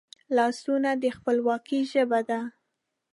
[0.35, 2.39] لاسونه د خپلواکي ژبه ده